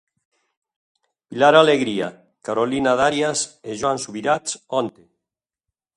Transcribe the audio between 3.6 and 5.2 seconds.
e Joan Subirats, onte.